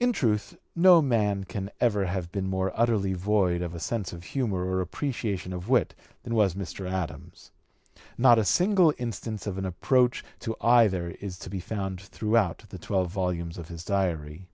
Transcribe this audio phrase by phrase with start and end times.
[0.00, 4.24] In truth, no man can ever have been more utterly void of a sense of
[4.24, 6.90] humor or an appreciation of wit than was Mr.
[6.90, 7.52] Adams.
[8.18, 12.78] Not a single instance of an approach to either is to be found throughout the
[12.78, 14.48] twelve volumes of his Diary.